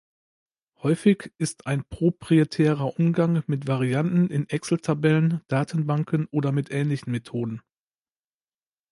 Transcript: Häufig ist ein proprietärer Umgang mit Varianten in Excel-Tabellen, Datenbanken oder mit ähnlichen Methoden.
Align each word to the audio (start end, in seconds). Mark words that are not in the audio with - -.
Häufig 0.81 1.31
ist 1.37 1.67
ein 1.67 1.83
proprietärer 1.85 2.97
Umgang 2.99 3.43
mit 3.45 3.67
Varianten 3.67 4.31
in 4.31 4.49
Excel-Tabellen, 4.49 5.41
Datenbanken 5.47 6.25
oder 6.31 6.51
mit 6.51 6.71
ähnlichen 6.71 7.11
Methoden. 7.11 7.61